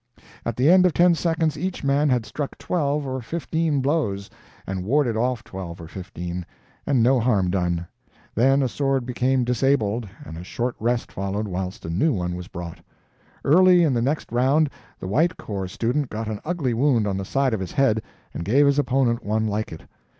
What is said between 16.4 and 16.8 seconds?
ugly